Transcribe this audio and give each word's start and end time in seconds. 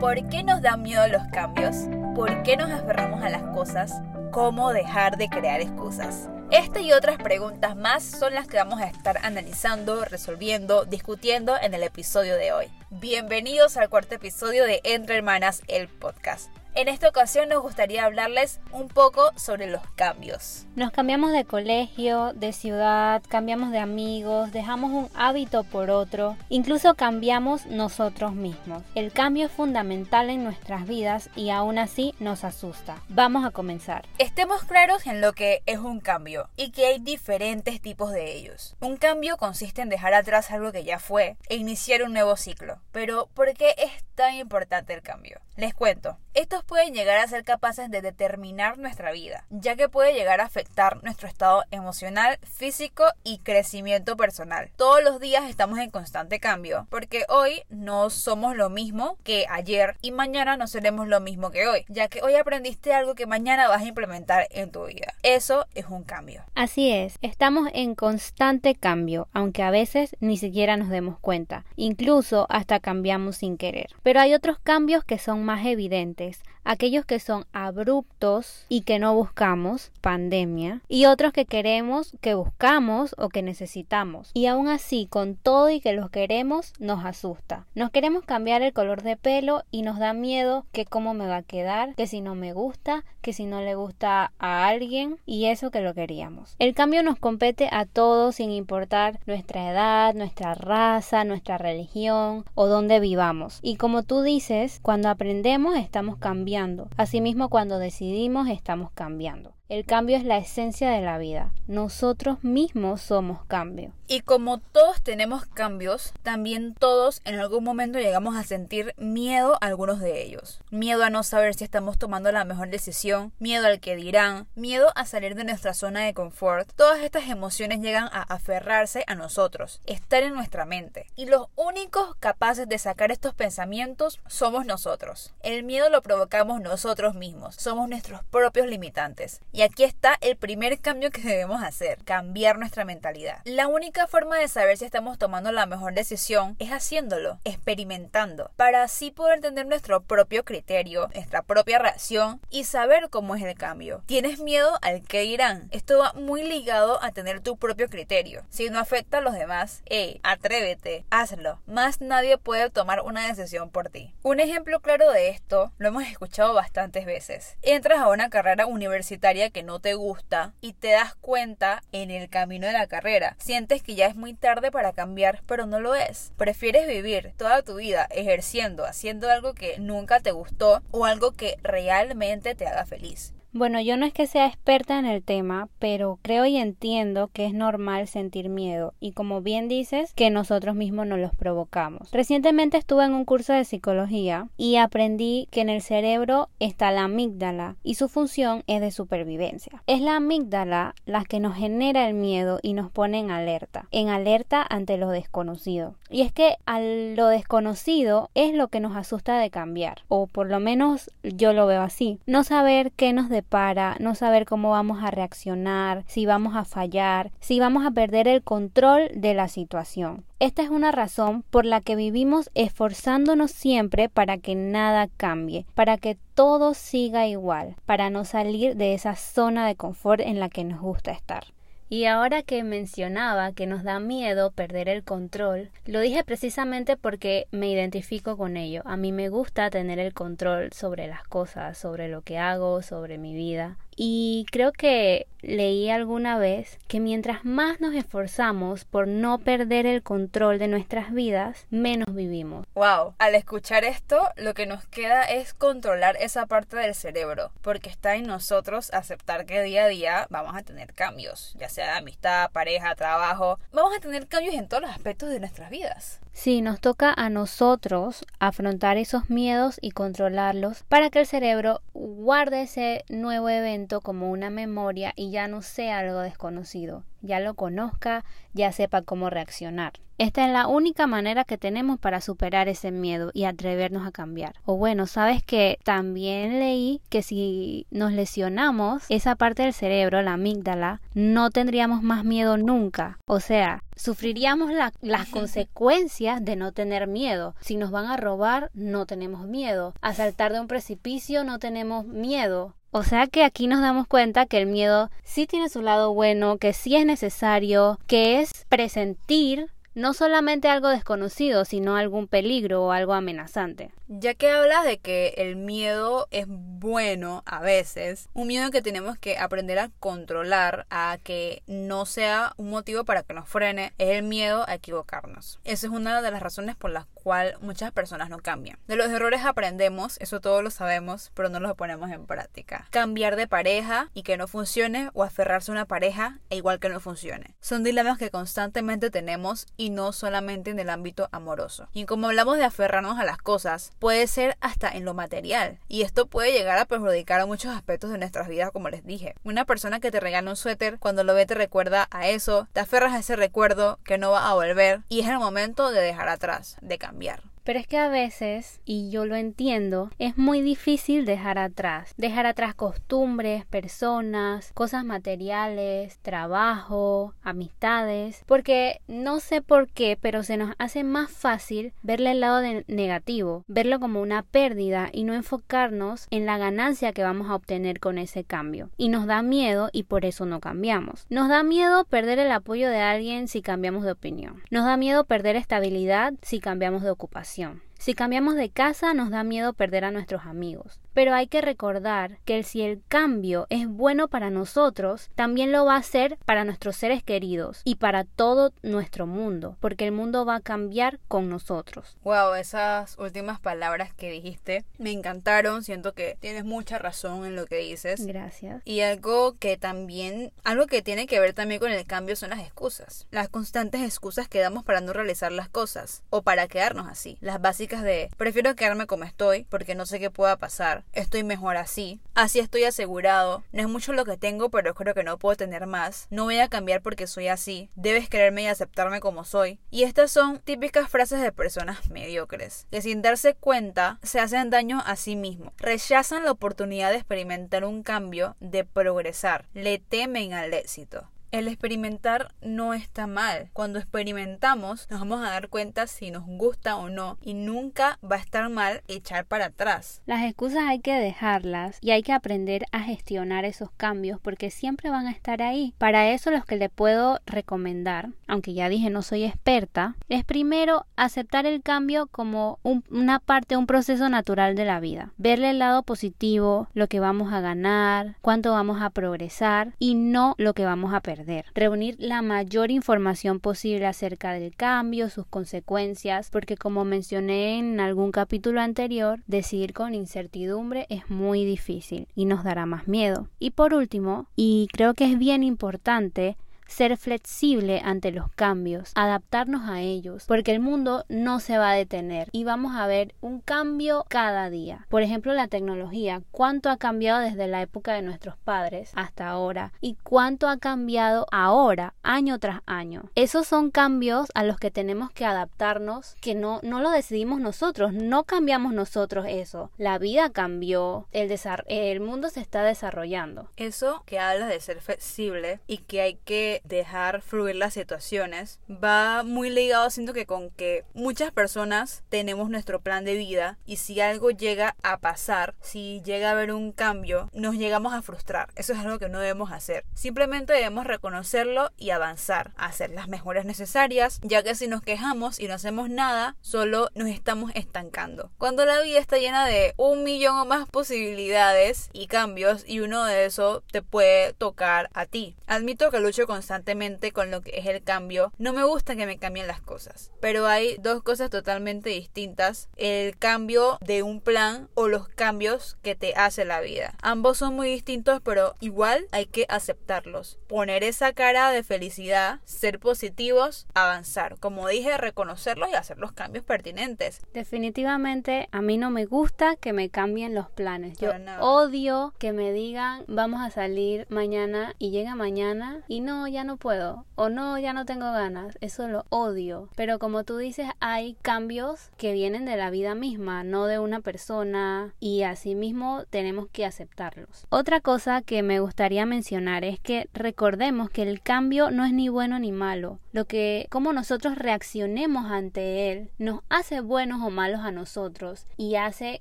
¿Por 0.00 0.26
qué 0.30 0.42
nos 0.42 0.62
dan 0.62 0.80
miedo 0.80 1.06
los 1.08 1.26
cambios? 1.26 1.76
¿Por 2.14 2.42
qué 2.42 2.56
nos 2.56 2.70
aferramos 2.70 3.22
a 3.22 3.28
las 3.28 3.42
cosas? 3.54 3.92
¿Cómo 4.32 4.72
dejar 4.72 5.18
de 5.18 5.28
crear 5.28 5.60
excusas? 5.60 6.30
Esta 6.50 6.80
y 6.80 6.94
otras 6.94 7.18
preguntas 7.18 7.76
más 7.76 8.02
son 8.02 8.32
las 8.32 8.48
que 8.48 8.56
vamos 8.56 8.80
a 8.80 8.86
estar 8.86 9.18
analizando, 9.22 10.06
resolviendo, 10.06 10.86
discutiendo 10.86 11.54
en 11.60 11.74
el 11.74 11.82
episodio 11.82 12.36
de 12.36 12.50
hoy. 12.50 12.68
Bienvenidos 12.88 13.76
al 13.76 13.90
cuarto 13.90 14.14
episodio 14.14 14.64
de 14.64 14.80
Entre 14.84 15.18
Hermanas, 15.18 15.60
el 15.68 15.88
podcast. 15.88 16.50
En 16.80 16.88
esta 16.88 17.10
ocasión 17.10 17.50
nos 17.50 17.60
gustaría 17.60 18.06
hablarles 18.06 18.58
un 18.72 18.88
poco 18.88 19.32
sobre 19.36 19.66
los 19.66 19.82
cambios. 19.96 20.64
Nos 20.76 20.92
cambiamos 20.92 21.30
de 21.30 21.44
colegio, 21.44 22.32
de 22.32 22.54
ciudad, 22.54 23.22
cambiamos 23.28 23.70
de 23.70 23.80
amigos, 23.80 24.50
dejamos 24.50 24.90
un 24.90 25.10
hábito 25.14 25.62
por 25.64 25.90
otro, 25.90 26.38
incluso 26.48 26.94
cambiamos 26.94 27.66
nosotros 27.66 28.32
mismos. 28.32 28.82
El 28.94 29.12
cambio 29.12 29.44
es 29.44 29.52
fundamental 29.52 30.30
en 30.30 30.42
nuestras 30.42 30.86
vidas 30.86 31.28
y 31.36 31.50
aún 31.50 31.78
así 31.78 32.14
nos 32.18 32.44
asusta. 32.44 33.02
Vamos 33.10 33.44
a 33.44 33.50
comenzar. 33.50 34.08
Estemos 34.16 34.64
claros 34.64 35.06
en 35.06 35.20
lo 35.20 35.34
que 35.34 35.62
es 35.66 35.80
un 35.80 36.00
cambio 36.00 36.48
y 36.56 36.70
que 36.70 36.86
hay 36.86 36.98
diferentes 36.98 37.82
tipos 37.82 38.10
de 38.10 38.32
ellos. 38.32 38.74
Un 38.80 38.96
cambio 38.96 39.36
consiste 39.36 39.82
en 39.82 39.90
dejar 39.90 40.14
atrás 40.14 40.50
algo 40.50 40.72
que 40.72 40.84
ya 40.84 40.98
fue 40.98 41.36
e 41.50 41.56
iniciar 41.56 42.02
un 42.02 42.14
nuevo 42.14 42.36
ciclo. 42.36 42.80
Pero 42.90 43.28
¿por 43.34 43.52
qué 43.52 43.74
es 43.76 43.92
tan 44.20 44.34
importante 44.34 44.92
el 44.92 45.00
cambio? 45.00 45.40
Les 45.56 45.72
cuento. 45.72 46.18
Estos 46.34 46.62
pueden 46.62 46.94
llegar 46.94 47.18
a 47.18 47.26
ser 47.26 47.42
capaces 47.42 47.90
de 47.90 48.02
determinar 48.02 48.78
nuestra 48.78 49.12
vida, 49.12 49.46
ya 49.48 49.76
que 49.76 49.88
puede 49.88 50.12
llegar 50.12 50.40
a 50.40 50.44
afectar 50.44 51.02
nuestro 51.02 51.26
estado 51.26 51.64
emocional, 51.70 52.38
físico 52.42 53.04
y 53.24 53.38
crecimiento 53.38 54.16
personal. 54.16 54.70
Todos 54.76 55.02
los 55.02 55.20
días 55.20 55.48
estamos 55.48 55.78
en 55.78 55.90
constante 55.90 56.38
cambio, 56.38 56.86
porque 56.90 57.24
hoy 57.28 57.62
no 57.70 58.10
somos 58.10 58.56
lo 58.56 58.68
mismo 58.68 59.16
que 59.24 59.46
ayer 59.48 59.96
y 60.02 60.12
mañana 60.12 60.56
no 60.56 60.66
seremos 60.66 61.08
lo 61.08 61.20
mismo 61.20 61.50
que 61.50 61.66
hoy, 61.66 61.84
ya 61.88 62.08
que 62.08 62.22
hoy 62.22 62.34
aprendiste 62.34 62.92
algo 62.92 63.14
que 63.14 63.26
mañana 63.26 63.68
vas 63.68 63.82
a 63.82 63.86
implementar 63.86 64.46
en 64.50 64.70
tu 64.70 64.84
vida. 64.84 65.14
Eso 65.22 65.66
es 65.74 65.86
un 65.86 66.04
cambio. 66.04 66.44
Así 66.54 66.92
es, 66.92 67.18
estamos 67.22 67.68
en 67.72 67.94
constante 67.94 68.74
cambio, 68.74 69.28
aunque 69.32 69.62
a 69.62 69.70
veces 69.70 70.14
ni 70.20 70.36
siquiera 70.36 70.76
nos 70.76 70.90
demos 70.90 71.18
cuenta, 71.18 71.64
incluso 71.76 72.46
hasta 72.50 72.80
cambiamos 72.80 73.36
sin 73.38 73.56
querer. 73.56 73.88
Hay 74.18 74.34
otros 74.34 74.58
cambios 74.58 75.04
que 75.04 75.18
son 75.18 75.44
más 75.44 75.64
evidentes, 75.66 76.42
aquellos 76.70 77.04
que 77.04 77.18
son 77.18 77.46
abruptos 77.52 78.64
y 78.68 78.82
que 78.82 79.00
no 79.00 79.12
buscamos, 79.12 79.90
pandemia, 80.00 80.82
y 80.86 81.06
otros 81.06 81.32
que 81.32 81.44
queremos, 81.44 82.12
que 82.20 82.34
buscamos 82.34 83.16
o 83.18 83.28
que 83.28 83.42
necesitamos. 83.42 84.30
Y 84.34 84.46
aún 84.46 84.68
así, 84.68 85.08
con 85.10 85.34
todo 85.34 85.68
y 85.68 85.80
que 85.80 85.94
los 85.94 86.10
queremos, 86.10 86.72
nos 86.78 87.04
asusta. 87.04 87.66
Nos 87.74 87.90
queremos 87.90 88.24
cambiar 88.24 88.62
el 88.62 88.72
color 88.72 89.02
de 89.02 89.16
pelo 89.16 89.64
y 89.72 89.82
nos 89.82 89.98
da 89.98 90.12
miedo 90.12 90.64
que 90.70 90.84
cómo 90.84 91.12
me 91.12 91.26
va 91.26 91.38
a 91.38 91.42
quedar, 91.42 91.96
que 91.96 92.06
si 92.06 92.20
no 92.20 92.36
me 92.36 92.52
gusta, 92.52 93.04
que 93.20 93.32
si 93.32 93.46
no 93.46 93.60
le 93.62 93.74
gusta 93.74 94.32
a 94.38 94.68
alguien 94.68 95.18
y 95.26 95.46
eso 95.46 95.72
que 95.72 95.80
lo 95.80 95.92
queríamos. 95.92 96.54
El 96.60 96.74
cambio 96.74 97.02
nos 97.02 97.18
compete 97.18 97.68
a 97.72 97.84
todos 97.84 98.36
sin 98.36 98.52
importar 98.52 99.18
nuestra 99.26 99.72
edad, 99.72 100.14
nuestra 100.14 100.54
raza, 100.54 101.24
nuestra 101.24 101.58
religión 101.58 102.44
o 102.54 102.68
dónde 102.68 103.00
vivamos. 103.00 103.58
Y 103.60 103.74
como 103.74 104.04
tú 104.04 104.22
dices, 104.22 104.78
cuando 104.82 105.08
aprendemos 105.08 105.76
estamos 105.76 106.16
cambiando 106.16 106.59
Asimismo, 106.96 107.48
cuando 107.48 107.78
decidimos, 107.78 108.48
estamos 108.48 108.90
cambiando. 108.92 109.54
El 109.70 109.84
cambio 109.84 110.16
es 110.16 110.24
la 110.24 110.36
esencia 110.36 110.90
de 110.90 111.00
la 111.00 111.16
vida. 111.16 111.52
Nosotros 111.68 112.42
mismos 112.42 113.02
somos 113.02 113.44
cambio. 113.44 113.92
Y 114.08 114.22
como 114.22 114.58
todos 114.58 115.00
tenemos 115.00 115.46
cambios, 115.46 116.12
también 116.24 116.74
todos 116.74 117.22
en 117.24 117.38
algún 117.38 117.62
momento 117.62 118.00
llegamos 118.00 118.34
a 118.34 118.42
sentir 118.42 118.92
miedo 118.98 119.54
a 119.60 119.66
algunos 119.66 120.00
de 120.00 120.24
ellos. 120.24 120.58
Miedo 120.72 121.04
a 121.04 121.10
no 121.10 121.22
saber 121.22 121.54
si 121.54 121.62
estamos 121.62 121.98
tomando 121.98 122.32
la 122.32 122.44
mejor 122.44 122.70
decisión, 122.70 123.32
miedo 123.38 123.68
al 123.68 123.78
que 123.78 123.94
dirán, 123.94 124.48
miedo 124.56 124.90
a 124.96 125.06
salir 125.06 125.36
de 125.36 125.44
nuestra 125.44 125.72
zona 125.72 126.00
de 126.00 126.14
confort. 126.14 126.68
Todas 126.74 127.04
estas 127.04 127.28
emociones 127.28 127.78
llegan 127.78 128.08
a 128.10 128.22
aferrarse 128.22 129.04
a 129.06 129.14
nosotros, 129.14 129.80
estar 129.86 130.24
en 130.24 130.34
nuestra 130.34 130.64
mente. 130.64 131.06
Y 131.14 131.26
los 131.26 131.46
únicos 131.54 132.16
capaces 132.16 132.68
de 132.68 132.78
sacar 132.78 133.12
estos 133.12 133.34
pensamientos 133.34 134.18
somos 134.26 134.66
nosotros. 134.66 135.32
El 135.44 135.62
miedo 135.62 135.88
lo 135.88 136.02
provocamos 136.02 136.60
nosotros 136.60 137.14
mismos, 137.14 137.54
somos 137.54 137.88
nuestros 137.88 138.24
propios 138.24 138.66
limitantes. 138.66 139.40
Aquí 139.62 139.84
está 139.84 140.16
el 140.20 140.36
primer 140.36 140.78
cambio 140.80 141.10
que 141.10 141.22
debemos 141.22 141.62
hacer, 141.62 141.98
cambiar 142.04 142.58
nuestra 142.58 142.84
mentalidad. 142.84 143.40
La 143.44 143.68
única 143.68 144.06
forma 144.06 144.38
de 144.38 144.48
saber 144.48 144.76
si 144.76 144.84
estamos 144.84 145.18
tomando 145.18 145.52
la 145.52 145.66
mejor 145.66 145.94
decisión 145.94 146.56
es 146.58 146.70
haciéndolo, 146.70 147.38
experimentando, 147.44 148.50
para 148.56 148.82
así 148.82 149.10
poder 149.10 149.40
tener 149.40 149.66
nuestro 149.66 150.02
propio 150.02 150.44
criterio, 150.44 151.08
nuestra 151.14 151.42
propia 151.42 151.78
reacción 151.78 152.40
y 152.50 152.64
saber 152.64 153.08
cómo 153.10 153.34
es 153.34 153.42
el 153.42 153.54
cambio. 153.54 154.02
¿Tienes 154.06 154.40
miedo 154.40 154.78
al 154.82 155.02
que 155.02 155.24
irán? 155.24 155.68
Esto 155.70 155.98
va 155.98 156.12
muy 156.14 156.42
ligado 156.42 157.02
a 157.02 157.12
tener 157.12 157.40
tu 157.40 157.56
propio 157.56 157.88
criterio. 157.88 158.44
Si 158.50 158.70
no 158.70 158.78
afecta 158.78 159.18
a 159.18 159.20
los 159.20 159.34
demás, 159.34 159.82
hey, 159.86 160.20
atrévete, 160.22 161.04
hazlo. 161.10 161.60
Más 161.66 162.00
nadie 162.00 162.38
puede 162.38 162.70
tomar 162.70 163.02
una 163.02 163.26
decisión 163.26 163.70
por 163.70 163.90
ti. 163.90 164.14
Un 164.22 164.40
ejemplo 164.40 164.80
claro 164.80 165.10
de 165.10 165.28
esto 165.28 165.72
lo 165.78 165.88
hemos 165.88 166.04
escuchado 166.04 166.54
bastantes 166.54 167.04
veces. 167.04 167.56
Entras 167.62 167.98
a 167.98 168.08
una 168.08 168.30
carrera 168.30 168.66
universitaria 168.66 169.49
que 169.50 169.62
no 169.62 169.80
te 169.80 169.94
gusta 169.94 170.54
y 170.60 170.72
te 170.72 170.90
das 170.90 171.14
cuenta 171.14 171.82
en 171.92 172.10
el 172.10 172.28
camino 172.28 172.66
de 172.66 172.72
la 172.72 172.86
carrera. 172.86 173.36
Sientes 173.38 173.82
que 173.82 173.94
ya 173.94 174.06
es 174.06 174.16
muy 174.16 174.34
tarde 174.34 174.70
para 174.70 174.92
cambiar, 174.92 175.42
pero 175.46 175.66
no 175.66 175.80
lo 175.80 175.94
es. 175.94 176.32
Prefieres 176.36 176.86
vivir 176.86 177.32
toda 177.36 177.62
tu 177.62 177.76
vida 177.76 178.06
ejerciendo, 178.10 178.84
haciendo 178.84 179.30
algo 179.30 179.54
que 179.54 179.78
nunca 179.78 180.20
te 180.20 180.32
gustó 180.32 180.82
o 180.90 181.04
algo 181.04 181.32
que 181.32 181.56
realmente 181.62 182.54
te 182.54 182.66
haga 182.66 182.86
feliz. 182.86 183.34
Bueno, 183.52 183.80
yo 183.80 183.96
no 183.96 184.06
es 184.06 184.12
que 184.12 184.28
sea 184.28 184.46
experta 184.46 184.96
en 185.00 185.06
el 185.06 185.24
tema, 185.24 185.68
pero 185.80 186.20
creo 186.22 186.46
y 186.46 186.56
entiendo 186.56 187.30
que 187.32 187.46
es 187.46 187.52
normal 187.52 188.06
sentir 188.06 188.48
miedo 188.48 188.94
y 189.00 189.10
como 189.10 189.42
bien 189.42 189.66
dices, 189.66 190.12
que 190.14 190.30
nosotros 190.30 190.76
mismos 190.76 191.08
nos 191.08 191.18
los 191.18 191.34
provocamos. 191.34 192.12
Recientemente 192.12 192.76
estuve 192.76 193.04
en 193.04 193.12
un 193.12 193.24
curso 193.24 193.52
de 193.52 193.64
psicología 193.64 194.46
y 194.56 194.76
aprendí 194.76 195.48
que 195.50 195.62
en 195.62 195.68
el 195.68 195.82
cerebro 195.82 196.48
está 196.60 196.92
la 196.92 197.04
amígdala 197.04 197.74
y 197.82 197.94
su 197.94 198.08
función 198.08 198.62
es 198.68 198.80
de 198.80 198.92
supervivencia. 198.92 199.82
Es 199.88 200.00
la 200.00 200.14
amígdala 200.14 200.94
la 201.04 201.24
que 201.24 201.40
nos 201.40 201.56
genera 201.56 202.06
el 202.06 202.14
miedo 202.14 202.60
y 202.62 202.74
nos 202.74 202.92
pone 202.92 203.18
en 203.18 203.32
alerta, 203.32 203.88
en 203.90 204.10
alerta 204.10 204.64
ante 204.68 204.96
lo 204.96 205.10
desconocido. 205.10 205.96
Y 206.08 206.22
es 206.22 206.32
que 206.32 206.56
a 206.66 206.80
lo 206.80 207.26
desconocido 207.26 208.30
es 208.34 208.54
lo 208.54 208.68
que 208.68 208.78
nos 208.78 208.96
asusta 208.96 209.38
de 209.38 209.50
cambiar, 209.50 210.02
o 210.06 210.28
por 210.28 210.46
lo 210.46 210.60
menos 210.60 211.10
yo 211.24 211.52
lo 211.52 211.66
veo 211.66 211.82
así. 211.82 212.20
No 212.26 212.44
saber 212.44 212.92
qué 212.92 213.12
nos 213.12 213.28
para 213.42 213.96
no 214.00 214.14
saber 214.14 214.44
cómo 214.44 214.70
vamos 214.70 215.02
a 215.02 215.10
reaccionar, 215.10 216.04
si 216.06 216.26
vamos 216.26 216.56
a 216.56 216.64
fallar, 216.64 217.30
si 217.40 217.60
vamos 217.60 217.86
a 217.86 217.90
perder 217.90 218.28
el 218.28 218.42
control 218.42 219.10
de 219.14 219.34
la 219.34 219.48
situación. 219.48 220.24
Esta 220.38 220.62
es 220.62 220.70
una 220.70 220.90
razón 220.90 221.44
por 221.50 221.64
la 221.64 221.80
que 221.80 221.96
vivimos 221.96 222.50
esforzándonos 222.54 223.50
siempre 223.50 224.08
para 224.08 224.38
que 224.38 224.54
nada 224.54 225.08
cambie, 225.16 225.66
para 225.74 225.98
que 225.98 226.16
todo 226.34 226.74
siga 226.74 227.26
igual, 227.26 227.76
para 227.84 228.08
no 228.10 228.24
salir 228.24 228.76
de 228.76 228.94
esa 228.94 229.16
zona 229.16 229.66
de 229.66 229.76
confort 229.76 230.20
en 230.20 230.40
la 230.40 230.48
que 230.48 230.64
nos 230.64 230.80
gusta 230.80 231.12
estar. 231.12 231.44
Y 231.92 232.04
ahora 232.04 232.44
que 232.44 232.62
mencionaba 232.62 233.50
que 233.50 233.66
nos 233.66 233.82
da 233.82 233.98
miedo 233.98 234.52
perder 234.52 234.88
el 234.88 235.02
control, 235.02 235.70
lo 235.86 235.98
dije 235.98 236.22
precisamente 236.22 236.96
porque 236.96 237.48
me 237.50 237.68
identifico 237.68 238.36
con 238.36 238.56
ello. 238.56 238.82
A 238.84 238.96
mí 238.96 239.10
me 239.10 239.28
gusta 239.28 239.70
tener 239.70 239.98
el 239.98 240.14
control 240.14 240.72
sobre 240.72 241.08
las 241.08 241.24
cosas, 241.24 241.76
sobre 241.76 242.06
lo 242.06 242.22
que 242.22 242.38
hago, 242.38 242.80
sobre 242.82 243.18
mi 243.18 243.34
vida. 243.34 243.76
Y 244.02 244.46
creo 244.50 244.72
que 244.72 245.26
leí 245.42 245.90
alguna 245.90 246.38
vez 246.38 246.78
que 246.88 247.00
mientras 247.00 247.44
más 247.44 247.80
nos 247.80 247.94
esforzamos 247.94 248.86
por 248.86 249.06
no 249.06 249.36
perder 249.38 249.84
el 249.84 250.02
control 250.02 250.58
de 250.58 250.68
nuestras 250.68 251.12
vidas, 251.12 251.66
menos 251.68 252.14
vivimos. 252.14 252.66
Wow, 252.74 253.14
al 253.18 253.34
escuchar 253.34 253.84
esto, 253.84 254.18
lo 254.36 254.54
que 254.54 254.64
nos 254.64 254.86
queda 254.86 255.24
es 255.24 255.52
controlar 255.52 256.16
esa 256.18 256.46
parte 256.46 256.76
del 256.76 256.94
cerebro, 256.94 257.52
porque 257.60 257.90
está 257.90 258.16
en 258.16 258.26
nosotros 258.26 258.90
aceptar 258.94 259.44
que 259.44 259.62
día 259.62 259.84
a 259.84 259.88
día 259.88 260.26
vamos 260.30 260.56
a 260.56 260.62
tener 260.62 260.94
cambios, 260.94 261.54
ya 261.58 261.68
sea 261.68 261.92
de 261.92 261.98
amistad, 261.98 262.50
pareja, 262.52 262.94
trabajo, 262.94 263.58
vamos 263.70 263.94
a 263.94 264.00
tener 264.00 264.28
cambios 264.28 264.54
en 264.54 264.66
todos 264.66 264.82
los 264.82 264.92
aspectos 264.92 265.28
de 265.28 265.40
nuestras 265.40 265.68
vidas. 265.68 266.20
Sí, 266.32 266.62
nos 266.62 266.80
toca 266.80 267.12
a 267.12 267.28
nosotros 267.28 268.24
afrontar 268.38 268.96
esos 268.96 269.28
miedos 269.28 269.78
y 269.82 269.90
controlarlos 269.90 270.84
para 270.84 271.10
que 271.10 271.20
el 271.20 271.26
cerebro 271.26 271.82
guarde 272.20 272.60
ese 272.60 273.06
nuevo 273.08 273.48
evento 273.48 274.02
como 274.02 274.30
una 274.30 274.50
memoria 274.50 275.14
y 275.16 275.30
ya 275.30 275.48
no 275.48 275.62
sea 275.62 276.00
algo 276.00 276.20
desconocido 276.20 277.02
ya 277.22 277.40
lo 277.40 277.54
conozca, 277.54 278.24
ya 278.52 278.72
sepa 278.72 279.02
cómo 279.02 279.30
reaccionar. 279.30 279.92
Esta 280.20 280.44
es 280.44 280.52
la 280.52 280.66
única 280.66 281.06
manera 281.06 281.44
que 281.44 281.56
tenemos 281.56 281.98
para 281.98 282.20
superar 282.20 282.68
ese 282.68 282.90
miedo 282.90 283.30
y 283.32 283.44
atrevernos 283.44 284.06
a 284.06 284.12
cambiar. 284.12 284.52
O 284.66 284.76
bueno, 284.76 285.06
sabes 285.06 285.42
que 285.42 285.78
también 285.82 286.58
leí 286.58 287.00
que 287.08 287.22
si 287.22 287.86
nos 287.90 288.12
lesionamos 288.12 289.04
esa 289.08 289.34
parte 289.34 289.62
del 289.62 289.72
cerebro, 289.72 290.20
la 290.20 290.34
amígdala, 290.34 291.00
no 291.14 291.48
tendríamos 291.48 292.02
más 292.02 292.22
miedo 292.22 292.58
nunca. 292.58 293.18
O 293.24 293.40
sea, 293.40 293.82
sufriríamos 293.96 294.70
las 295.00 295.28
consecuencias 295.30 296.44
de 296.44 296.54
no 296.54 296.72
tener 296.72 297.06
miedo. 297.06 297.54
Si 297.62 297.76
nos 297.76 297.90
van 297.90 298.04
a 298.04 298.18
robar, 298.18 298.70
no 298.74 299.06
tenemos 299.06 299.46
miedo. 299.46 299.94
A 300.02 300.12
saltar 300.12 300.52
de 300.52 300.60
un 300.60 300.68
precipicio, 300.68 301.44
no 301.44 301.58
tenemos 301.58 302.04
miedo. 302.04 302.74
O 302.92 303.04
sea 303.04 303.28
que 303.28 303.44
aquí 303.44 303.68
nos 303.68 303.80
damos 303.80 304.08
cuenta 304.08 304.46
que 304.46 304.58
el 304.58 304.66
miedo 304.66 305.10
sí 305.22 305.46
tiene 305.46 305.68
su 305.68 305.80
lado 305.80 306.12
bueno, 306.12 306.58
que 306.58 306.72
sí 306.72 306.96
es 306.96 307.06
necesario, 307.06 308.00
que 308.08 308.40
es 308.40 308.66
presentir 308.68 309.68
no 309.94 310.12
solamente 310.12 310.68
algo 310.68 310.88
desconocido, 310.88 311.64
sino 311.64 311.96
algún 311.96 312.26
peligro 312.26 312.84
o 312.84 312.90
algo 312.90 313.12
amenazante. 313.12 313.92
Ya 314.08 314.34
que 314.34 314.50
hablas 314.50 314.84
de 314.84 314.98
que 314.98 315.34
el 315.36 315.56
miedo 315.56 316.26
es 316.30 316.46
bueno 316.80 317.42
a 317.44 317.60
veces, 317.60 318.28
un 318.32 318.48
miedo 318.48 318.70
que 318.70 318.82
tenemos 318.82 319.18
que 319.18 319.38
aprender 319.38 319.78
a 319.78 319.90
controlar, 320.00 320.86
a 320.90 321.18
que 321.22 321.62
no 321.66 322.06
sea 322.06 322.54
un 322.56 322.70
motivo 322.70 323.04
para 323.04 323.22
que 323.22 323.34
nos 323.34 323.48
frene, 323.48 323.92
es 323.98 324.16
el 324.16 324.22
miedo 324.22 324.64
a 324.66 324.74
equivocarnos. 324.74 325.60
Esa 325.64 325.86
es 325.86 325.92
una 325.92 326.22
de 326.22 326.30
las 326.30 326.42
razones 326.42 326.76
por 326.76 326.90
las 326.90 327.04
cuales 327.20 327.60
muchas 327.60 327.92
personas 327.92 328.30
no 328.30 328.38
cambian. 328.38 328.78
De 328.88 328.96
los 328.96 329.08
errores 329.10 329.44
aprendemos, 329.44 330.16
eso 330.20 330.40
todos 330.40 330.64
lo 330.64 330.70
sabemos, 330.70 331.30
pero 331.34 331.50
no 331.50 331.60
lo 331.60 331.74
ponemos 331.74 332.10
en 332.10 332.26
práctica. 332.26 332.88
Cambiar 332.90 333.36
de 333.36 333.46
pareja 333.46 334.08
y 334.14 334.22
que 334.22 334.38
no 334.38 334.48
funcione 334.48 335.10
o 335.12 335.22
aferrarse 335.22 335.70
a 335.70 335.74
una 335.74 335.84
pareja 335.84 336.38
e 336.48 336.56
igual 336.56 336.80
que 336.80 336.88
no 336.88 336.98
funcione. 336.98 337.54
Son 337.60 337.84
dilemas 337.84 338.16
que 338.16 338.30
constantemente 338.30 339.10
tenemos 339.10 339.66
y 339.76 339.90
no 339.90 340.12
solamente 340.12 340.70
en 340.70 340.78
el 340.78 340.88
ámbito 340.88 341.28
amoroso. 341.30 341.88
Y 341.92 342.06
como 342.06 342.28
hablamos 342.28 342.56
de 342.56 342.64
aferrarnos 342.64 343.18
a 343.18 343.24
las 343.24 343.36
cosas, 343.36 343.92
puede 343.98 344.26
ser 344.26 344.56
hasta 344.60 344.90
en 344.90 345.04
lo 345.04 345.12
material. 345.12 345.78
Y 345.88 346.02
esto 346.02 346.26
puede 346.26 346.52
llegar 346.52 346.69
a 346.78 346.84
perjudicar 346.84 347.40
a 347.40 347.46
muchos 347.46 347.74
aspectos 347.74 348.10
de 348.10 348.18
nuestras 348.18 348.48
vidas, 348.48 348.70
como 348.70 348.88
les 348.88 349.04
dije. 349.04 349.34
Una 349.44 349.64
persona 349.64 350.00
que 350.00 350.10
te 350.10 350.20
regala 350.20 350.50
un 350.50 350.56
suéter, 350.56 350.98
cuando 350.98 351.24
lo 351.24 351.34
ve 351.34 351.46
te 351.46 351.54
recuerda 351.54 352.08
a 352.10 352.28
eso, 352.28 352.68
te 352.72 352.80
aferras 352.80 353.12
a 353.12 353.18
ese 353.18 353.36
recuerdo 353.36 353.98
que 354.04 354.18
no 354.18 354.30
va 354.30 354.48
a 354.48 354.54
volver 354.54 355.00
y 355.08 355.20
es 355.20 355.28
el 355.28 355.38
momento 355.38 355.90
de 355.90 356.00
dejar 356.00 356.28
atrás, 356.28 356.76
de 356.80 356.98
cambiar. 356.98 357.49
Pero 357.64 357.78
es 357.78 357.86
que 357.86 357.98
a 357.98 358.08
veces, 358.08 358.80
y 358.84 359.10
yo 359.10 359.26
lo 359.26 359.36
entiendo, 359.36 360.10
es 360.18 360.38
muy 360.38 360.62
difícil 360.62 361.24
dejar 361.24 361.58
atrás. 361.58 362.14
Dejar 362.16 362.46
atrás 362.46 362.74
costumbres, 362.74 363.66
personas, 363.66 364.72
cosas 364.72 365.04
materiales, 365.04 366.18
trabajo, 366.20 367.34
amistades. 367.42 368.42
Porque 368.46 369.00
no 369.08 369.40
sé 369.40 369.60
por 369.62 369.88
qué, 369.88 370.18
pero 370.20 370.42
se 370.42 370.56
nos 370.56 370.74
hace 370.78 371.04
más 371.04 371.30
fácil 371.30 371.92
verle 372.02 372.32
el 372.32 372.40
lado 372.40 372.62
negativo, 372.86 373.64
verlo 373.68 374.00
como 374.00 374.22
una 374.22 374.42
pérdida 374.42 375.10
y 375.12 375.24
no 375.24 375.34
enfocarnos 375.34 376.26
en 376.30 376.46
la 376.46 376.58
ganancia 376.58 377.12
que 377.12 377.22
vamos 377.22 377.50
a 377.50 377.54
obtener 377.54 378.00
con 378.00 378.18
ese 378.18 378.44
cambio. 378.44 378.90
Y 378.96 379.08
nos 379.08 379.26
da 379.26 379.42
miedo 379.42 379.90
y 379.92 380.04
por 380.04 380.24
eso 380.24 380.46
no 380.46 380.60
cambiamos. 380.60 381.26
Nos 381.28 381.48
da 381.48 381.62
miedo 381.62 382.04
perder 382.04 382.38
el 382.38 382.50
apoyo 382.52 382.88
de 382.88 383.00
alguien 383.00 383.48
si 383.48 383.62
cambiamos 383.62 384.04
de 384.04 384.12
opinión. 384.12 384.62
Nos 384.70 384.84
da 384.84 384.96
miedo 384.96 385.24
perder 385.24 385.56
estabilidad 385.56 386.32
si 386.42 386.60
cambiamos 386.60 387.02
de 387.02 387.10
ocupación 387.10 387.49
educación. 387.50 387.89
Si 388.00 388.14
cambiamos 388.14 388.54
de 388.54 388.70
casa 388.70 389.12
nos 389.12 389.28
da 389.28 389.44
miedo 389.44 389.74
perder 389.74 390.06
a 390.06 390.10
nuestros 390.10 390.46
amigos. 390.46 390.98
Pero 391.12 391.34
hay 391.34 391.48
que 391.48 391.60
recordar 391.60 392.38
que 392.46 392.62
si 392.62 392.80
el 392.80 393.02
cambio 393.08 393.66
es 393.68 393.86
bueno 393.88 394.28
para 394.28 394.48
nosotros, 394.48 395.28
también 395.34 395.70
lo 395.70 395.84
va 395.84 395.96
a 395.96 396.02
ser 396.02 396.38
para 396.46 396.64
nuestros 396.64 396.96
seres 396.96 397.22
queridos 397.22 397.82
y 397.84 397.96
para 397.96 398.24
todo 398.24 398.72
nuestro 398.80 399.26
mundo, 399.26 399.76
porque 399.80 400.06
el 400.06 400.12
mundo 400.12 400.46
va 400.46 400.56
a 400.56 400.60
cambiar 400.60 401.20
con 401.28 401.50
nosotros. 401.50 402.16
Wow, 402.22 402.54
esas 402.54 403.18
últimas 403.18 403.60
palabras 403.60 404.14
que 404.14 404.30
dijiste 404.30 404.86
me 404.96 405.10
encantaron, 405.12 405.84
siento 405.84 406.14
que 406.14 406.38
tienes 406.40 406.64
mucha 406.64 406.96
razón 406.96 407.44
en 407.44 407.54
lo 407.54 407.66
que 407.66 407.76
dices. 407.76 408.24
Gracias. 408.24 408.80
Y 408.86 409.00
algo 409.00 409.58
que 409.58 409.76
también, 409.76 410.52
algo 410.64 410.86
que 410.86 411.02
tiene 411.02 411.26
que 411.26 411.38
ver 411.38 411.52
también 411.52 411.80
con 411.80 411.92
el 411.92 412.06
cambio 412.06 412.34
son 412.34 412.48
las 412.48 412.60
excusas. 412.60 413.26
Las 413.30 413.50
constantes 413.50 414.00
excusas 414.00 414.48
que 414.48 414.60
damos 414.60 414.84
para 414.84 415.02
no 415.02 415.12
realizar 415.12 415.52
las 415.52 415.68
cosas 415.68 416.22
o 416.30 416.40
para 416.40 416.66
quedarnos 416.66 417.06
así. 417.06 417.36
Las 417.42 417.60
básicas 417.60 417.89
de 417.98 418.30
prefiero 418.36 418.74
quedarme 418.76 419.06
como 419.06 419.24
estoy 419.24 419.64
porque 419.64 419.94
no 419.94 420.06
sé 420.06 420.20
qué 420.20 420.30
pueda 420.30 420.56
pasar. 420.56 421.04
Estoy 421.12 421.42
mejor 421.42 421.76
así, 421.76 422.20
así 422.34 422.60
estoy 422.60 422.84
asegurado, 422.84 423.64
no 423.72 423.82
es 423.82 423.88
mucho 423.88 424.12
lo 424.12 424.24
que 424.24 424.36
tengo, 424.36 424.70
pero 424.70 424.94
creo 424.94 425.14
que 425.14 425.24
no 425.24 425.38
puedo 425.38 425.56
tener 425.56 425.86
más, 425.86 426.28
no 426.30 426.44
voy 426.44 426.58
a 426.60 426.68
cambiar 426.68 427.02
porque 427.02 427.26
soy 427.26 427.48
así, 427.48 427.90
debes 427.96 428.28
quererme 428.28 428.62
y 428.62 428.66
aceptarme 428.66 429.20
como 429.20 429.44
soy. 429.44 429.80
Y 429.90 430.04
estas 430.04 430.30
son 430.30 430.60
típicas 430.60 431.10
frases 431.10 431.40
de 431.40 431.52
personas 431.52 432.08
mediocres, 432.10 432.86
que 432.90 433.02
sin 433.02 433.22
darse 433.22 433.54
cuenta 433.54 434.18
se 434.22 434.40
hacen 434.40 434.70
daño 434.70 435.02
a 435.04 435.16
sí 435.16 435.34
mismos, 435.34 435.72
rechazan 435.78 436.44
la 436.44 436.52
oportunidad 436.52 437.10
de 437.10 437.16
experimentar 437.16 437.84
un 437.84 438.02
cambio, 438.02 438.56
de 438.60 438.84
progresar, 438.84 439.66
le 439.74 439.98
temen 439.98 440.52
al 440.52 440.72
éxito. 440.74 441.28
El 441.50 441.66
experimentar 441.66 442.54
no 442.62 442.94
está 442.94 443.26
mal. 443.26 443.70
Cuando 443.72 443.98
experimentamos 443.98 445.08
nos 445.10 445.18
vamos 445.18 445.40
a 445.40 445.50
dar 445.50 445.68
cuenta 445.68 446.06
si 446.06 446.30
nos 446.30 446.46
gusta 446.46 446.94
o 446.96 447.08
no 447.08 447.38
y 447.42 447.54
nunca 447.54 448.20
va 448.22 448.36
a 448.36 448.38
estar 448.38 448.68
mal 448.68 449.02
echar 449.08 449.46
para 449.46 449.66
atrás. 449.66 450.22
Las 450.26 450.44
excusas 450.44 450.84
hay 450.86 451.00
que 451.00 451.14
dejarlas 451.14 451.98
y 452.00 452.12
hay 452.12 452.22
que 452.22 452.32
aprender 452.32 452.84
a 452.92 453.00
gestionar 453.00 453.64
esos 453.64 453.90
cambios 453.90 454.38
porque 454.40 454.70
siempre 454.70 455.10
van 455.10 455.26
a 455.26 455.32
estar 455.32 455.60
ahí. 455.60 455.92
Para 455.98 456.30
eso 456.30 456.52
los 456.52 456.64
que 456.64 456.76
le 456.76 456.88
puedo 456.88 457.40
recomendar, 457.46 458.28
aunque 458.46 458.72
ya 458.72 458.88
dije 458.88 459.10
no 459.10 459.22
soy 459.22 459.42
experta, 459.42 460.14
es 460.28 460.44
primero 460.44 461.04
aceptar 461.16 461.66
el 461.66 461.82
cambio 461.82 462.28
como 462.28 462.78
una 462.84 463.40
parte, 463.40 463.76
un 463.76 463.86
proceso 463.86 464.28
natural 464.28 464.76
de 464.76 464.84
la 464.84 465.00
vida. 465.00 465.32
Verle 465.36 465.70
el 465.70 465.80
lado 465.80 466.04
positivo, 466.04 466.86
lo 466.94 467.08
que 467.08 467.18
vamos 467.18 467.52
a 467.52 467.60
ganar, 467.60 468.36
cuánto 468.40 468.70
vamos 468.70 469.02
a 469.02 469.10
progresar 469.10 469.94
y 469.98 470.14
no 470.14 470.54
lo 470.56 470.74
que 470.74 470.84
vamos 470.84 471.12
a 471.12 471.20
perder. 471.20 471.39
Reunir 471.74 472.16
la 472.18 472.42
mayor 472.42 472.90
información 472.90 473.60
posible 473.60 474.06
acerca 474.06 474.52
del 474.52 474.74
cambio, 474.74 475.30
sus 475.30 475.46
consecuencias, 475.46 476.50
porque 476.50 476.76
como 476.76 477.04
mencioné 477.04 477.78
en 477.78 478.00
algún 478.00 478.32
capítulo 478.32 478.80
anterior, 478.80 479.40
decidir 479.46 479.92
con 479.92 480.14
incertidumbre 480.14 481.06
es 481.08 481.28
muy 481.30 481.64
difícil 481.64 482.28
y 482.34 482.44
nos 482.44 482.64
dará 482.64 482.86
más 482.86 483.08
miedo. 483.08 483.48
Y 483.58 483.70
por 483.70 483.94
último, 483.94 484.46
y 484.56 484.88
creo 484.92 485.14
que 485.14 485.30
es 485.30 485.38
bien 485.38 485.62
importante, 485.62 486.56
ser 486.90 487.16
flexible 487.16 488.02
ante 488.04 488.32
los 488.32 488.50
cambios, 488.52 489.12
adaptarnos 489.14 489.88
a 489.88 490.00
ellos, 490.00 490.44
porque 490.46 490.72
el 490.72 490.80
mundo 490.80 491.24
no 491.28 491.60
se 491.60 491.78
va 491.78 491.90
a 491.90 491.94
detener 491.94 492.48
y 492.52 492.64
vamos 492.64 492.94
a 492.96 493.06
ver 493.06 493.34
un 493.40 493.60
cambio 493.60 494.24
cada 494.28 494.70
día. 494.70 495.06
Por 495.08 495.22
ejemplo, 495.22 495.54
la 495.54 495.68
tecnología, 495.68 496.42
cuánto 496.50 496.90
ha 496.90 496.96
cambiado 496.96 497.40
desde 497.40 497.68
la 497.68 497.82
época 497.82 498.12
de 498.14 498.22
nuestros 498.22 498.56
padres 498.58 499.12
hasta 499.14 499.48
ahora 499.48 499.92
y 500.00 500.16
cuánto 500.22 500.68
ha 500.68 500.78
cambiado 500.78 501.46
ahora, 501.52 502.14
año 502.22 502.58
tras 502.58 502.80
año. 502.86 503.30
Esos 503.34 503.66
son 503.66 503.90
cambios 503.90 504.48
a 504.54 504.64
los 504.64 504.78
que 504.78 504.90
tenemos 504.90 505.30
que 505.30 505.44
adaptarnos, 505.44 506.36
que 506.40 506.54
no, 506.54 506.80
no 506.82 507.00
lo 507.00 507.10
decidimos 507.10 507.60
nosotros, 507.60 508.12
no 508.12 508.44
cambiamos 508.44 508.92
nosotros 508.92 509.46
eso. 509.48 509.90
La 509.96 510.18
vida 510.18 510.50
cambió, 510.50 511.26
el, 511.32 511.50
el 511.86 512.20
mundo 512.20 512.48
se 512.48 512.60
está 512.60 512.82
desarrollando. 512.82 513.68
Eso 513.76 514.22
que 514.26 514.38
hablas 514.38 514.68
de 514.68 514.80
ser 514.80 515.00
flexible 515.00 515.80
y 515.86 515.98
que 515.98 516.20
hay 516.20 516.34
que 516.34 516.79
dejar 516.84 517.42
fluir 517.42 517.76
las 517.76 517.94
situaciones 517.94 518.80
va 518.90 519.42
muy 519.42 519.70
ligado 519.70 520.10
siento 520.10 520.32
que 520.32 520.46
con 520.46 520.70
que 520.70 521.04
muchas 521.14 521.52
personas 521.52 522.22
tenemos 522.28 522.70
nuestro 522.70 523.00
plan 523.00 523.24
de 523.24 523.34
vida 523.34 523.78
y 523.86 523.96
si 523.96 524.20
algo 524.20 524.50
llega 524.50 524.96
a 525.02 525.18
pasar, 525.18 525.74
si 525.80 526.20
llega 526.24 526.48
a 526.48 526.52
haber 526.52 526.72
un 526.72 526.92
cambio, 526.92 527.48
nos 527.52 527.74
llegamos 527.76 528.12
a 528.12 528.22
frustrar. 528.22 528.68
Eso 528.76 528.92
es 528.92 528.98
algo 528.98 529.18
que 529.18 529.28
no 529.28 529.40
debemos 529.40 529.72
hacer. 529.72 530.04
Simplemente 530.14 530.72
debemos 530.72 531.06
reconocerlo 531.06 531.90
y 531.96 532.10
avanzar, 532.10 532.72
hacer 532.76 533.10
las 533.10 533.28
mejoras 533.28 533.64
necesarias, 533.64 534.40
ya 534.42 534.62
que 534.62 534.74
si 534.74 534.88
nos 534.88 535.02
quejamos 535.02 535.60
y 535.60 535.68
no 535.68 535.74
hacemos 535.74 536.10
nada, 536.10 536.56
solo 536.60 537.08
nos 537.14 537.28
estamos 537.28 537.72
estancando. 537.74 538.50
Cuando 538.58 538.84
la 538.84 539.00
vida 539.00 539.18
está 539.18 539.38
llena 539.38 539.66
de 539.66 539.94
un 539.96 540.24
millón 540.24 540.56
o 540.58 540.64
más 540.64 540.88
posibilidades 540.88 542.10
y 542.12 542.26
cambios 542.26 542.84
y 542.86 543.00
uno 543.00 543.24
de 543.24 543.46
eso 543.46 543.82
te 543.90 544.02
puede 544.02 544.52
tocar 544.54 545.10
a 545.14 545.26
ti. 545.26 545.56
Admito 545.66 546.10
que 546.10 546.20
lucho 546.20 546.46
constantemente 546.70 547.32
con 547.32 547.50
lo 547.50 547.62
que 547.62 547.72
es 547.80 547.86
el 547.86 548.00
cambio. 548.00 548.52
No 548.56 548.72
me 548.72 548.84
gusta 548.84 549.16
que 549.16 549.26
me 549.26 549.38
cambien 549.38 549.66
las 549.66 549.80
cosas, 549.80 550.30
pero 550.40 550.68
hay 550.68 550.96
dos 551.00 551.20
cosas 551.20 551.50
totalmente 551.50 552.10
distintas. 552.10 552.88
El 552.96 553.36
cambio 553.36 553.98
de 554.00 554.22
un 554.22 554.40
plan 554.40 554.88
o 554.94 555.08
los 555.08 555.28
cambios 555.28 555.98
que 556.02 556.14
te 556.14 556.32
hace 556.36 556.64
la 556.64 556.80
vida. 556.80 557.14
Ambos 557.22 557.58
son 557.58 557.74
muy 557.74 557.88
distintos, 557.88 558.40
pero 558.44 558.76
igual 558.78 559.26
hay 559.32 559.46
que 559.46 559.66
aceptarlos. 559.68 560.60
Poner 560.68 561.02
esa 561.02 561.32
cara 561.32 561.72
de 561.72 561.82
felicidad, 561.82 562.60
ser 562.64 563.00
positivos, 563.00 563.88
avanzar. 563.94 564.56
Como 564.60 564.86
dije, 564.86 565.18
reconocerlos 565.18 565.88
y 565.90 565.94
hacer 565.94 566.18
los 566.18 566.30
cambios 566.30 566.64
pertinentes. 566.64 567.40
Definitivamente 567.52 568.68
a 568.70 568.80
mí 568.80 568.96
no 568.96 569.10
me 569.10 569.24
gusta 569.24 569.74
que 569.74 569.92
me 569.92 570.08
cambien 570.08 570.54
los 570.54 570.70
planes. 570.70 571.18
Yo 571.18 571.32
odio 571.58 572.32
que 572.38 572.52
me 572.52 572.72
digan 572.72 573.24
vamos 573.26 573.60
a 573.60 573.70
salir 573.70 574.28
mañana 574.30 574.94
y 575.00 575.10
llega 575.10 575.34
mañana 575.34 576.04
y 576.06 576.20
no, 576.20 576.46
ya 576.46 576.59
ya 576.60 576.64
no 576.64 576.76
puedo 576.76 577.24
o 577.36 577.48
no, 577.48 577.78
ya 577.78 577.94
no 577.94 578.04
tengo 578.04 578.30
ganas, 578.32 578.76
eso 578.82 579.08
lo 579.08 579.24
odio. 579.30 579.88
Pero 579.96 580.18
como 580.18 580.44
tú 580.44 580.58
dices, 580.58 580.88
hay 581.00 581.38
cambios 581.40 582.10
que 582.18 582.34
vienen 582.34 582.66
de 582.66 582.76
la 582.76 582.90
vida 582.90 583.14
misma, 583.14 583.64
no 583.64 583.86
de 583.86 583.98
una 583.98 584.20
persona 584.20 585.14
y 585.20 585.42
asimismo 585.42 586.24
tenemos 586.28 586.68
que 586.70 586.84
aceptarlos. 586.84 587.66
Otra 587.70 588.02
cosa 588.02 588.42
que 588.42 588.62
me 588.62 588.78
gustaría 588.78 589.24
mencionar 589.24 589.84
es 589.84 589.98
que 590.00 590.28
recordemos 590.34 591.08
que 591.08 591.22
el 591.22 591.40
cambio 591.40 591.90
no 591.90 592.04
es 592.04 592.12
ni 592.12 592.28
bueno 592.28 592.58
ni 592.58 592.72
malo. 592.72 593.20
Lo 593.32 593.46
que, 593.46 593.86
como 593.88 594.12
nosotros 594.12 594.58
reaccionemos 594.58 595.50
ante 595.50 596.12
él, 596.12 596.30
nos 596.36 596.60
hace 596.68 597.00
buenos 597.00 597.40
o 597.40 597.48
malos 597.48 597.80
a 597.80 597.90
nosotros 597.90 598.66
y 598.76 598.96
hace 598.96 599.40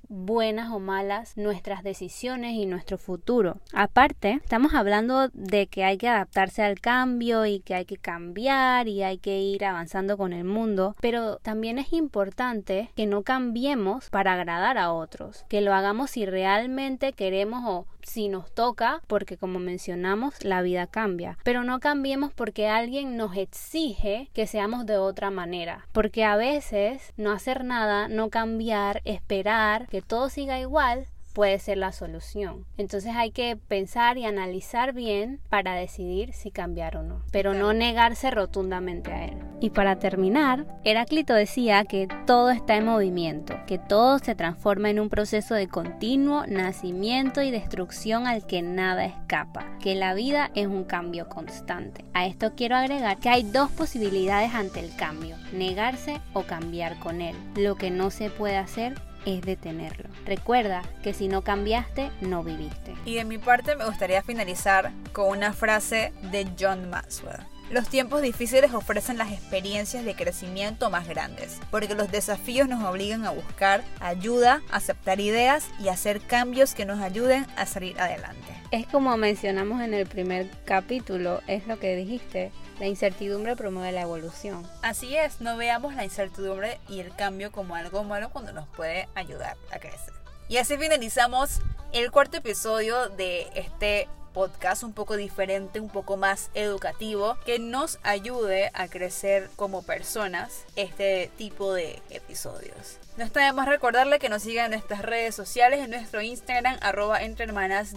buenas 0.08 0.72
o 0.72 0.80
malas 0.80 1.36
nuestras 1.36 1.84
decisiones 1.84 2.54
y 2.54 2.66
nuestro 2.66 2.98
futuro. 2.98 3.58
Aparte, 3.74 4.40
estamos 4.42 4.74
hablando 4.74 5.28
de 5.34 5.68
que 5.68 5.84
hay 5.84 5.98
que 5.98 6.08
adaptarse 6.08 6.64
al 6.64 6.80
cambio 6.80 7.09
y 7.20 7.60
que 7.60 7.76
hay 7.76 7.86
que 7.86 7.98
cambiar 7.98 8.88
y 8.88 9.04
hay 9.04 9.18
que 9.18 9.40
ir 9.40 9.66
avanzando 9.66 10.18
con 10.18 10.32
el 10.32 10.44
mundo, 10.44 10.96
pero 11.02 11.38
también 11.38 11.80
es 11.80 11.92
importante 11.92 12.92
que 12.96 13.08
no 13.08 13.24
cambiemos 13.24 14.10
para 14.10 14.34
agradar 14.34 14.78
a 14.78 14.94
otros, 14.94 15.46
que 15.50 15.62
lo 15.62 15.74
hagamos 15.74 16.12
si 16.12 16.26
realmente 16.26 17.14
queremos 17.14 17.64
o 17.66 17.88
si 18.04 18.30
nos 18.30 18.54
toca, 18.54 19.02
porque 19.08 19.38
como 19.38 19.60
mencionamos, 19.60 20.44
la 20.44 20.62
vida 20.62 20.88
cambia. 20.88 21.38
Pero 21.44 21.64
no 21.64 21.80
cambiemos 21.80 22.32
porque 22.34 22.68
alguien 22.68 23.18
nos 23.18 23.36
exige 23.36 24.30
que 24.34 24.48
seamos 24.48 24.86
de 24.86 24.98
otra 24.98 25.30
manera. 25.30 25.86
Porque 25.92 26.24
a 26.24 26.36
veces 26.36 27.14
no 27.18 27.32
hacer 27.32 27.64
nada, 27.64 28.08
no 28.08 28.30
cambiar, 28.30 29.02
esperar 29.06 29.88
que 29.88 30.02
todo 30.02 30.30
siga 30.30 30.60
igual, 30.60 31.08
puede 31.34 31.60
ser 31.60 31.78
la 31.78 31.92
solución. 31.92 32.66
Entonces 32.78 33.14
hay 33.16 33.32
que 33.32 33.56
pensar 33.56 34.18
y 34.18 34.26
analizar 34.26 34.94
bien 34.94 35.40
para 35.50 35.76
decidir 35.76 36.34
si 36.34 36.52
cambiar 36.52 36.98
o 36.98 37.04
no, 37.04 37.24
pero 37.32 37.54
no 37.54 37.74
negarse 37.74 38.32
rotundamente 38.32 39.12
a 39.12 39.26
él. 39.26 39.38
Y 39.62 39.72
para 39.72 40.00
terminar, 40.00 40.66
Heráclito 40.84 41.34
decía 41.34 41.84
que 41.84 42.08
todo 42.26 42.50
está 42.50 42.78
en 42.78 42.86
movimiento, 42.86 43.60
que 43.68 43.78
todo 43.78 44.20
se 44.20 44.36
transforma 44.36 44.90
en 44.90 45.00
un 45.00 45.10
proceso 45.10 45.54
de 45.54 45.68
continuo 45.68 46.46
nacimiento 46.48 47.42
y 47.42 47.52
destrucción 47.52 48.26
al 48.26 48.46
que 48.46 48.62
nada 48.62 49.06
escapa, 49.06 49.78
que 49.80 49.96
la 49.96 50.14
vida 50.14 50.50
es 50.56 50.68
un 50.68 50.86
cambio 50.86 51.28
constante. 51.28 52.06
A 52.14 52.26
esto 52.26 52.54
quiero 52.56 52.76
agregar 52.76 53.18
que 53.18 53.30
hay 53.30 53.44
dos 53.44 53.70
posibilidades 53.72 54.54
ante 54.54 54.80
el 54.80 54.96
cambio, 54.96 55.36
negarse 55.52 56.22
o 56.34 56.44
cambiar 56.44 56.98
con 57.00 57.22
él. 57.22 57.36
Lo 57.56 57.76
que 57.76 57.92
no 57.92 58.12
se 58.12 58.30
puede 58.30 58.58
hacer 58.58 58.96
es 59.26 59.42
detenerlo. 59.42 60.10
Recuerda 60.26 60.84
que 61.04 61.14
si 61.14 61.28
no 61.28 61.44
cambiaste, 61.44 62.12
no 62.22 62.44
viviste. 62.44 62.96
Y 63.06 63.16
de 63.16 63.26
mi 63.26 63.38
parte 63.38 63.76
me 63.76 63.86
gustaría 63.86 64.22
finalizar 64.24 64.92
con 65.14 65.30
una 65.30 65.54
frase 65.54 66.14
de 66.32 66.48
John 66.60 66.90
Maxwell. 66.90 67.40
Los 67.70 67.88
tiempos 67.88 68.24
difíciles 68.24 68.74
ofrecen 68.74 69.20
las 69.20 69.32
experiencias 69.32 70.04
de 70.04 70.16
crecimiento 70.16 70.90
más 70.90 71.08
grandes, 71.08 71.60
porque 71.70 71.94
los 71.94 72.12
desafíos 72.12 72.68
nos 72.68 72.84
obligan 72.84 73.26
a 73.26 73.30
buscar 73.30 73.84
ayuda, 74.00 74.64
aceptar 74.72 75.20
ideas 75.20 75.68
y 75.80 75.90
hacer 75.90 76.20
cambios 76.20 76.74
que 76.74 76.86
nos 76.86 77.00
ayuden 77.00 77.46
a 77.58 77.68
salir 77.68 78.00
adelante. 78.02 78.59
Es 78.72 78.86
como 78.86 79.18
mencionamos 79.18 79.82
en 79.82 79.96
el 79.96 80.06
primer 80.06 80.48
capítulo, 80.64 81.42
es 81.48 81.66
lo 81.66 81.80
que 81.80 81.96
dijiste, 81.96 82.52
la 82.80 82.86
incertidumbre 82.86 83.56
promueve 83.56 83.92
la 83.92 84.02
evolución. 84.02 84.64
Así 84.84 85.16
es, 85.18 85.42
no 85.42 85.58
veamos 85.58 85.96
la 85.96 86.04
incertidumbre 86.04 86.80
y 86.88 87.00
el 87.00 87.16
cambio 87.16 87.52
como 87.52 87.74
algo 87.74 88.04
malo 88.04 88.30
cuando 88.30 88.54
nos 88.54 88.68
puede 88.68 89.10
ayudar 89.16 89.58
a 89.72 89.80
crecer. 89.80 90.14
Y 90.50 90.58
así 90.58 90.78
finalizamos 90.78 91.62
el 91.94 92.12
cuarto 92.12 92.38
episodio 92.38 93.10
de 93.10 93.48
este 93.56 94.08
podcast 94.30 94.84
un 94.84 94.94
poco 94.94 95.18
diferente, 95.18 95.80
un 95.80 95.90
poco 95.90 96.18
más 96.18 96.50
educativo, 96.54 97.38
que 97.46 97.60
nos 97.60 98.00
ayude 98.04 98.72
a 98.74 98.88
crecer 98.88 99.50
como 99.56 99.84
personas 99.84 100.66
este 100.76 101.32
tipo 101.38 101.74
de 101.74 102.02
episodios. 102.10 103.00
No 103.18 103.26
está 103.26 103.46
de 103.46 103.52
más 103.52 103.68
recordarle 103.68 104.18
que 104.18 104.30
nos 104.30 104.44
sigan 104.44 104.68
en 104.68 104.72
nuestras 104.72 105.02
redes 105.02 105.36
sociales, 105.36 105.82
en 105.84 105.92
nuestro 105.92 106.22
Instagram, 106.22 106.78
arroba 106.82 107.22
entre 107.22 107.44
hermanas 107.44 107.94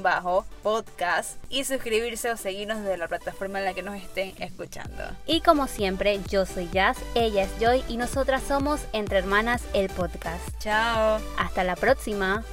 bajo 0.00 0.46
podcast 0.62 1.42
y 1.48 1.64
suscribirse 1.64 2.30
o 2.30 2.36
seguirnos 2.36 2.78
desde 2.82 2.96
la 2.96 3.08
plataforma 3.08 3.58
en 3.58 3.64
la 3.64 3.74
que 3.74 3.82
nos 3.82 3.96
estén 3.96 4.32
escuchando. 4.38 5.02
Y 5.26 5.40
como 5.40 5.66
siempre, 5.66 6.20
yo 6.28 6.46
soy 6.46 6.68
Jazz, 6.72 6.98
ella 7.16 7.42
es 7.42 7.50
Joy 7.58 7.82
y 7.88 7.96
nosotras 7.96 8.42
somos 8.42 8.80
Entre 8.92 9.18
Hermanas 9.18 9.62
el 9.74 9.88
podcast. 9.90 10.48
Chao. 10.60 11.20
Hasta 11.36 11.64
la 11.64 11.74
próxima. 11.74 12.44